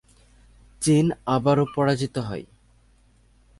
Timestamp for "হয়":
2.19-2.45